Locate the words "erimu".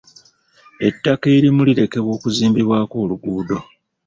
1.37-1.61